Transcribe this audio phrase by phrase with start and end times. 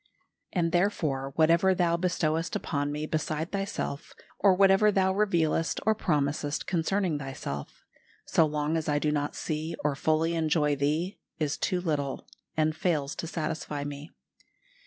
[0.51, 6.65] "And therefore whatever Thou bestowest upon me beside Thyself, or whatever Thou revealest or promisest
[6.65, 7.83] concerning Thyself,
[8.25, 12.25] so long as I do not see or fully enjoy Thee, is too little,
[12.57, 14.09] and fails to satisfy me.